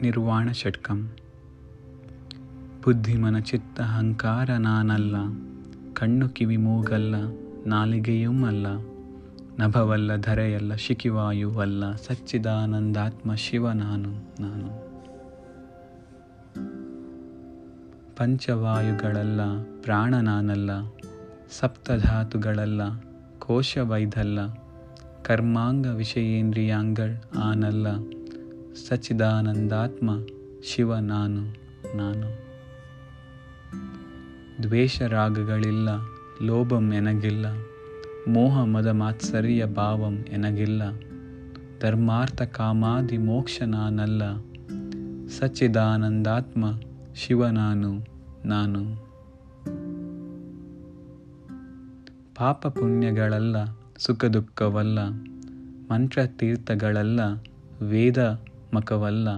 ಪರಿನಿರ್ವಾಣ 0.00 0.50
ಷಟ್ಕಂ. 0.50 1.10
ಬುದ್ಧಿ 2.84 3.14
ಮನ 3.14 3.38
ಚಿತ್ತ 3.38 3.80
ಅಹಂಕಾರ 3.80 4.50
ನಾನಲ್ಲ, 4.50 5.16
ಕಣ್ಣು 5.94 6.28
ಕಿವಿ 6.28 6.56
ಮೂಗಲ್ಲ, 6.56 7.14
ನಾಲಿಗೆಯೂ 7.66 8.44
ಅಲ್ಲ, 8.44 8.66
ನಭವಲ್ಲ 9.58 10.16
ಧರೆಯಲ್ಲ 10.16 10.74
ಶಿಖಿವಾಯುವಲ್ಲ 10.74 11.92
ಸಚ್ಚಿದಾನಂದಾತ್ಮ 11.96 13.34
ಶಿವ 13.34 13.72
ನಾನು 13.72 14.42
ನಾನು. 14.42 14.68
ಪಂಚವಾಯುಗಳಲ್ಲ, 18.16 19.40
ಪ್ರಾಣ 19.82 20.14
ನಾನಲ್ಲ, 20.14 20.70
ಸಪ್ತಧಾತುಗಳಲ್ಲ 21.60 22.80
ಕೋಶವೈದಲ್ಲ 23.38 24.38
ಕರ್ಮಾಂಗ 25.22 25.86
ವಿಷಯೇಂದ್ರಿಯಾಂಗಳ್ 25.86 27.36
ಆನಲ್ಲ 27.36 27.86
ಸಚ್ಚಿದಾನಂದಾತ್ಮ 28.74 30.10
ಶಿವ 30.62 30.96
ನಾನು 30.96 31.42
ನಾನು. 31.96 32.50
ದ್ವೇಷ 34.62 35.02
ರಾಗಗಳಿಲ್ಲ 35.02 35.88
ಲೋಭಂ 36.42 36.92
ಎನಗಿಲ್ಲ 36.92 37.46
ಮೋಹ 38.28 38.64
ಮದ 38.64 38.86
ಮಾತ್ಸರ್ಯ 38.86 39.64
ಭಾವಂ 39.64 40.14
ಎನಗಿಲ್ಲ, 40.14 40.82
ಧರ್ಮಾರ್ಥ 41.80 42.42
ಕಾಮಾದಿ 42.42 43.18
ಮೋಕ್ಷ 43.18 43.62
ನಾನಲ್ಲ, 43.62 44.22
ಸಚ್ಚಿದಾನಂದಾತ್ಮ 45.28 46.64
ಶಿವ 47.14 47.46
ನಾನು 47.46 48.06
ನಾನು. 48.44 49.10
ಪಾಪ 52.34 52.66
ಪುಣ್ಯಗಳಲ್ಲ 52.66 53.56
ಸುಖ 53.98 54.24
ದುಃಖವಲ್ಲ 54.24 55.08
ಮಂತ್ರ 55.90 56.26
ತೀರ್ಥಗಳಲ್ಲ 56.26 57.20
ವೇದ 57.82 58.42
ಮಕವಲ್ಲ 58.74 59.28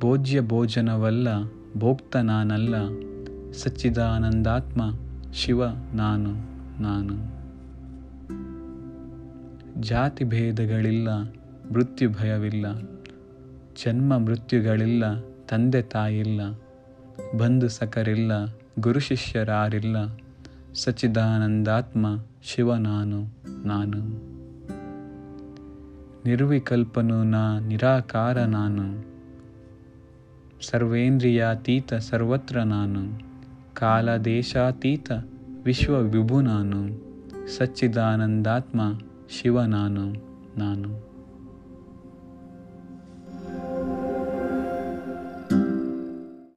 ಭೋಜ್ಯ 0.00 0.40
ಭೋಜನವಲ್ಲ, 0.40 1.28
ಭೋಕ್ತ 1.78 2.16
ನಾನಲ್ಲ. 2.16 2.74
ಸಚ್ಚಿದಾನಂದಾತ್ಮ, 3.52 4.80
ಶಿವ 5.32 5.66
ನಾನು 5.94 6.32
ನಾನು. 6.82 7.14
ಜಾತಿ 9.80 10.24
ಭೇದಗಳಿಲ್ಲ, 10.24 11.20
ಮೃತ್ಯು 11.72 12.10
ಭಯವಿಲ್ಲ. 12.10 12.80
ಜನ್ಮ 13.84 14.18
ಮೃತ್ಯುಗಳಿಲ್ಲ, 14.18 15.20
ತಂದೆ 15.20 15.82
ತಾಯಿಲ್ಲ. 15.82 16.50
ಬಂಧು 17.38 17.68
ಸಖರಿಲ್ಲ 17.68 18.46
ಗುರು 18.80 18.98
ಶಿಷ್ಯರಾರಿಲ್ಲ. 18.98 19.96
ಸಚ್ಚಿದಾನಂದಾತ್ಮ, 20.74 22.06
ಶಿವ 22.42 22.74
ನಾನು 22.74 23.26
ನಾನು. 23.64 24.31
ನಿರ್ವಿಕಲ್ಪನು 26.24 27.24
ನಾ 27.24 27.58
ನಿರಾಕಾರ 27.58 28.38
ನಾನು 28.44 29.04
ಸರ್ವೇಂದ್ರಿಯಾತೀತ 30.60 31.94
ಸರ್ವತ್ರ 31.94 32.62
ನಾನು 32.62 33.20
ಕಾಲ 33.74 34.16
ದೇಶಾತೀತ 34.16 35.10
ವಿಶ್ವ 35.64 35.98
ವಿಭು 35.98 36.40
ನಾನು 36.40 37.12
ಸಚ್ಚಿದಾನಂದಾತ್ಮ 37.56 38.80
ಶಿವ 39.30 39.62
ನಾನು 39.62 40.04
ನಾನು. 40.58 41.11